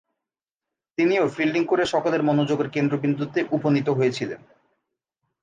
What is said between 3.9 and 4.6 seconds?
হয়েছিলেন।